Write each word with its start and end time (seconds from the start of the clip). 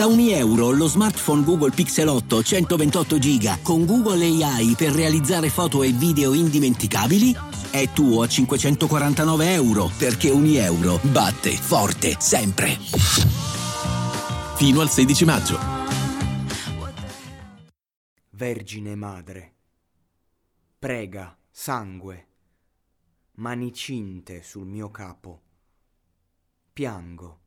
Da 0.00 0.06
ogni 0.06 0.32
euro 0.32 0.70
lo 0.70 0.86
smartphone 0.86 1.44
Google 1.44 1.72
Pixel 1.72 2.08
8 2.08 2.42
128 2.42 3.18
GB 3.18 3.60
con 3.60 3.84
Google 3.84 4.24
AI 4.24 4.74
per 4.74 4.92
realizzare 4.92 5.50
foto 5.50 5.82
e 5.82 5.92
video 5.92 6.32
indimenticabili 6.32 7.36
è 7.70 7.86
tuo 7.92 8.22
a 8.22 8.26
549 8.26 9.52
euro 9.52 9.90
perché 9.98 10.30
ogni 10.30 10.56
euro 10.56 10.98
batte 11.02 11.50
forte 11.50 12.16
sempre. 12.18 12.78
Fino 14.56 14.80
al 14.80 14.88
16 14.88 15.24
maggio. 15.26 15.58
Vergine 18.30 18.94
Madre, 18.94 19.54
prega 20.78 21.36
sangue, 21.50 22.26
mani 23.32 23.70
cinte 23.74 24.42
sul 24.42 24.64
mio 24.64 24.90
capo. 24.90 25.42
Piango 26.72 27.40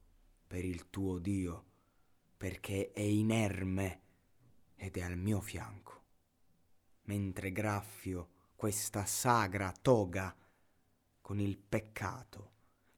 per 0.46 0.64
il 0.64 0.92
tuo 0.92 1.18
Dio, 1.18 1.64
perché 2.44 2.92
è 2.92 3.00
inerme 3.00 4.02
ed 4.76 4.98
è 4.98 5.02
al 5.02 5.16
mio 5.16 5.40
fianco, 5.40 6.04
mentre 7.04 7.54
graffio 7.54 8.52
questa 8.54 9.06
sagra 9.06 9.72
toga 9.72 10.36
con 11.22 11.40
il 11.40 11.58
peccato 11.58 12.52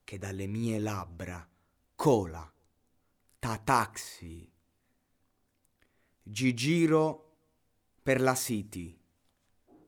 che 0.04 0.18
dalle 0.18 0.48
mie 0.48 0.80
labbra 0.80 1.48
cola, 1.94 2.52
tataxi. 3.38 4.52
Gigiro 6.24 7.38
per 8.02 8.22
la 8.22 8.34
City, 8.34 9.00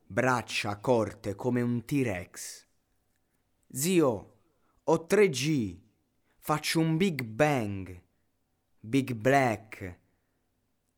braccia 0.05 0.78
corte 0.78 1.34
come 1.34 1.62
un 1.62 1.84
T-Rex. 1.84 2.67
Zio, 3.72 4.38
ho 4.84 5.05
3G, 5.09 5.80
faccio 6.38 6.80
un 6.80 6.95
Big 6.95 7.23
Bang, 7.23 8.05
Big 8.80 9.13
Black. 9.13 9.99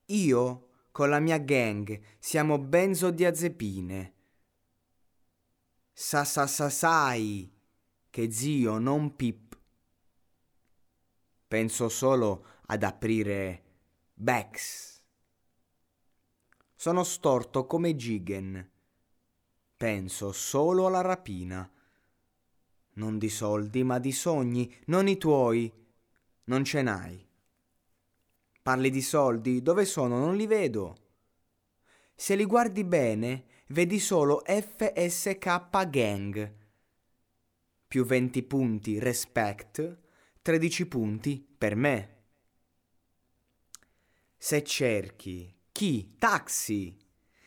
Io 0.06 0.70
con 0.92 1.10
la 1.10 1.20
mia 1.20 1.38
gang 1.38 2.00
siamo 2.20 2.58
benzodiazepine 2.58 4.14
sa 6.02 6.24
sa 6.24 6.48
sa 6.48 6.70
sai 6.70 7.52
che 8.10 8.32
zio 8.32 8.78
non 8.78 9.18
pip. 9.18 9.60
Penso 11.46 11.90
solo 11.90 12.46
ad 12.68 12.84
aprire 12.84 13.64
Bex. 14.14 15.02
Sono 16.74 17.04
storto 17.04 17.66
come 17.66 17.98
Gigen. 17.98 18.72
Penso 19.76 20.32
solo 20.32 20.88
alla 20.88 21.02
rapina. 21.02 21.70
Non 22.94 23.18
di 23.18 23.30
soldi, 23.30 23.84
ma 23.84 24.00
di 24.00 24.14
sogni, 24.14 24.74
non 24.86 25.10
i 25.10 25.18
tuoi. 25.18 25.70
Non 26.46 26.64
ce 26.64 26.82
n'hai. 26.82 27.29
Parli 28.70 28.92
di 28.92 29.02
soldi, 29.02 29.64
dove 29.64 29.84
sono? 29.84 30.20
Non 30.20 30.36
li 30.36 30.46
vedo. 30.46 30.96
Se 32.14 32.36
li 32.36 32.46
guardi 32.46 32.84
bene, 32.84 33.46
vedi 33.70 33.98
solo 33.98 34.44
FSK 34.46 35.90
Gang. 35.90 36.56
Più 37.88 38.06
20 38.06 38.44
punti 38.44 39.00
respect, 39.00 39.98
13 40.44 40.86
punti 40.86 41.44
per 41.58 41.76
me. 41.76 42.18
Se 44.38 44.62
cerchi 44.62 45.52
chi? 45.72 46.14
Taxi. 46.20 46.96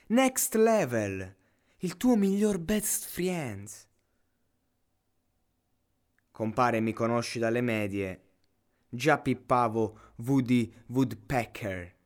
Next 0.09 0.57
level. 0.57 1.37
Il 1.77 1.97
tuo 1.99 2.17
miglior 2.17 2.59
best 2.59 3.07
friends. 3.07 3.87
Compare, 6.33 6.81
mi 6.81 6.93
conosci 6.93 7.39
dalle 7.39 7.61
medie. 7.61 8.32
Già 8.95 9.17
pippavo 9.17 10.13
Woody 10.17 10.71
Woodpecker. 10.89 11.97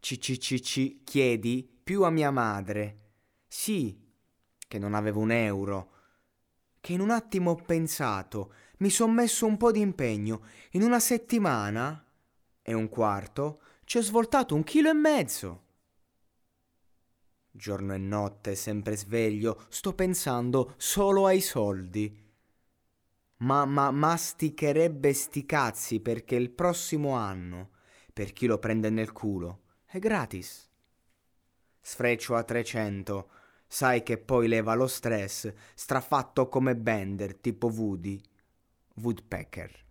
CCCC 0.00 1.04
chiedi 1.04 1.70
più 1.84 2.02
a 2.02 2.10
mia 2.10 2.32
madre. 2.32 3.10
Sì, 3.46 3.96
che 4.66 4.78
non 4.80 4.92
avevo 4.92 5.20
un 5.20 5.30
euro, 5.30 5.92
che 6.80 6.94
in 6.94 7.00
un 7.00 7.10
attimo 7.10 7.52
ho 7.52 7.54
pensato, 7.54 8.54
mi 8.78 8.90
son 8.90 9.12
messo 9.12 9.46
un 9.46 9.56
po' 9.56 9.70
di 9.70 9.78
impegno, 9.78 10.42
in 10.72 10.82
una 10.82 10.98
settimana 10.98 12.04
e 12.60 12.72
un 12.72 12.88
quarto 12.88 13.60
ci 13.84 13.98
ho 13.98 14.02
svoltato 14.02 14.56
un 14.56 14.64
chilo 14.64 14.90
e 14.90 14.94
mezzo. 14.94 15.64
Giorno 17.52 17.94
e 17.94 17.98
notte, 17.98 18.56
sempre 18.56 18.96
sveglio, 18.96 19.64
sto 19.68 19.94
pensando 19.94 20.74
solo 20.76 21.26
ai 21.26 21.40
soldi. 21.40 22.19
Ma, 23.40 23.64
ma 23.64 23.90
masticherebbe 23.90 25.12
sti 25.12 25.46
cazzi 25.46 26.00
perché 26.00 26.36
il 26.36 26.50
prossimo 26.50 27.14
anno, 27.14 27.70
per 28.12 28.32
chi 28.32 28.46
lo 28.46 28.58
prende 28.58 28.90
nel 28.90 29.12
culo, 29.12 29.60
è 29.86 29.98
gratis 29.98 30.70
sfreccio 31.80 32.36
a 32.36 32.44
300. 32.44 33.28
Sai 33.66 34.02
che 34.02 34.18
poi 34.18 34.48
leva 34.48 34.74
lo 34.74 34.86
stress, 34.86 35.52
strafatto 35.74 36.48
come 36.48 36.76
Bender, 36.76 37.36
tipo 37.36 37.68
Woody. 37.68 38.20
Woodpecker. 38.94 39.88